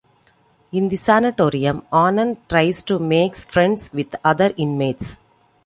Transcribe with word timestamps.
In 0.71 0.89
the 0.89 0.95
sanatorium, 0.95 1.83
Anand 1.93 2.37
tries 2.49 2.81
to 2.85 2.97
makes 2.97 3.45
friends 3.45 3.93
with 3.93 4.15
other 4.23 4.51
inmates. 4.57 5.21